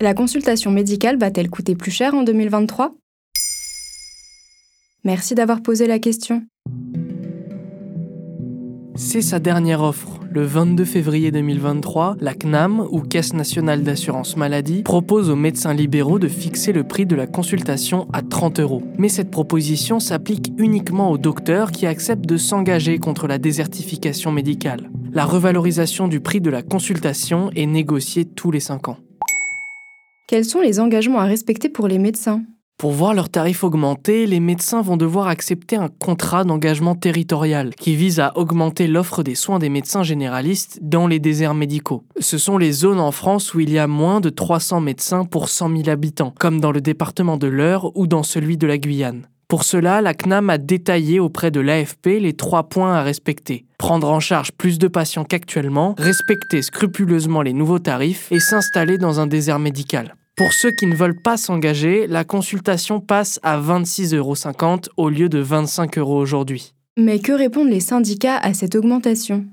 [0.00, 2.94] La consultation médicale va-t-elle coûter plus cher en 2023
[5.04, 6.42] Merci d'avoir posé la question.
[8.96, 10.20] C'est sa dernière offre.
[10.32, 16.18] Le 22 février 2023, la CNAM, ou Caisse nationale d'assurance maladie, propose aux médecins libéraux
[16.18, 18.82] de fixer le prix de la consultation à 30 euros.
[18.98, 24.90] Mais cette proposition s'applique uniquement aux docteurs qui acceptent de s'engager contre la désertification médicale.
[25.12, 28.98] La revalorisation du prix de la consultation est négociée tous les 5 ans.
[30.26, 32.42] Quels sont les engagements à respecter pour les médecins?
[32.78, 37.94] Pour voir leurs tarifs augmenter, les médecins vont devoir accepter un contrat d'engagement territorial qui
[37.94, 42.04] vise à augmenter l'offre des soins des médecins généralistes dans les déserts médicaux.
[42.18, 45.50] Ce sont les zones en France où il y a moins de 300 médecins pour
[45.50, 49.28] 100 000 habitants, comme dans le département de l'Eure ou dans celui de la Guyane.
[49.48, 53.66] Pour cela, la CNAM a détaillé auprès de l'AFP les trois points à respecter.
[53.78, 59.20] Prendre en charge plus de patients qu'actuellement, respecter scrupuleusement les nouveaux tarifs et s'installer dans
[59.20, 60.14] un désert médical.
[60.36, 64.34] Pour ceux qui ne veulent pas s'engager, la consultation passe à 26,50 euros
[64.96, 66.74] au lieu de 25 euros aujourd'hui.
[66.96, 69.44] Mais que répondent les syndicats à cette augmentation?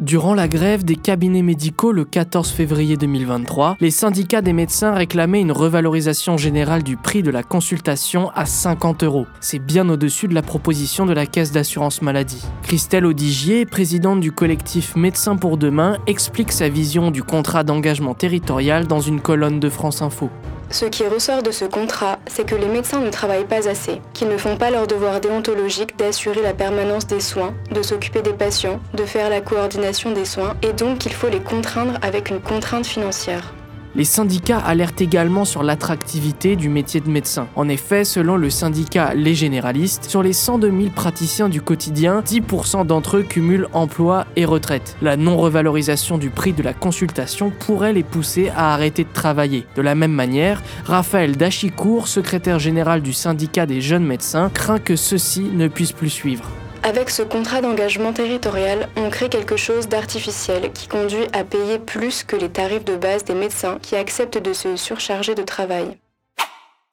[0.00, 5.40] Durant la grève des cabinets médicaux le 14 février 2023, les syndicats des médecins réclamaient
[5.40, 9.26] une revalorisation générale du prix de la consultation à 50 euros.
[9.38, 12.44] C'est bien au-dessus de la proposition de la Caisse d'assurance maladie.
[12.64, 18.88] Christelle Audigier, présidente du collectif Médecins pour demain, explique sa vision du contrat d'engagement territorial
[18.88, 20.28] dans une colonne de France Info.
[20.74, 24.26] Ce qui ressort de ce contrat, c'est que les médecins ne travaillent pas assez, qu'ils
[24.26, 28.80] ne font pas leur devoir déontologique d'assurer la permanence des soins, de s'occuper des patients,
[28.92, 32.86] de faire la coordination des soins, et donc qu'il faut les contraindre avec une contrainte
[32.86, 33.54] financière.
[33.96, 37.46] Les syndicats alertent également sur l'attractivité du métier de médecin.
[37.54, 42.86] En effet, selon le syndicat Les Généralistes, sur les 102 000 praticiens du quotidien, 10%
[42.86, 44.96] d'entre eux cumulent emploi et retraite.
[45.00, 49.64] La non-revalorisation du prix de la consultation pourrait les pousser à arrêter de travailler.
[49.76, 54.96] De la même manière, Raphaël Dachicourt, secrétaire général du syndicat des jeunes médecins, craint que
[54.96, 56.50] ceux-ci ne puissent plus suivre.
[56.86, 62.24] Avec ce contrat d'engagement territorial, on crée quelque chose d'artificiel qui conduit à payer plus
[62.24, 65.96] que les tarifs de base des médecins qui acceptent de se surcharger de travail.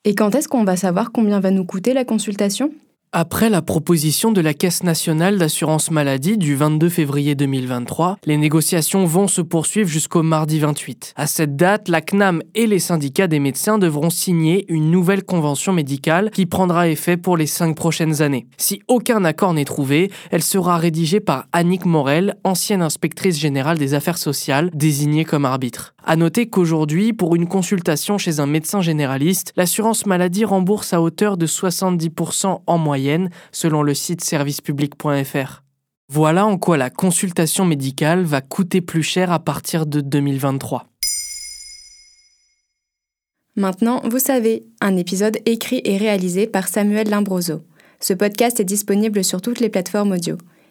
[0.06, 2.72] Et quand est-ce qu'on va savoir combien va nous coûter la consultation?
[3.14, 9.04] Après la proposition de la Caisse nationale d'assurance maladie du 22 février 2023, les négociations
[9.04, 11.14] vont se poursuivre jusqu'au mardi 28.
[11.18, 15.74] À cette date, la CNAM et les syndicats des médecins devront signer une nouvelle convention
[15.74, 18.48] médicale qui prendra effet pour les cinq prochaines années.
[18.58, 23.94] Si aucun accord n'est trouvé, elle sera rédigée par Annick Morel, ancienne inspectrice générale des
[23.94, 25.94] affaires sociales, désignée comme arbitre.
[26.04, 31.38] À noter qu'aujourd'hui, pour une consultation chez un médecin généraliste, l'assurance maladie rembourse à hauteur
[31.38, 35.64] de 70% en moyenne, selon le site servicepublic.fr.
[36.10, 40.88] Voilà en quoi la consultation médicale va coûter plus cher à partir de 2023.
[43.56, 47.62] Maintenant, vous savez, un épisode écrit et réalisé par Samuel Limbroso.
[48.00, 50.38] Ce podcast est disponible sur toutes les plateformes audio.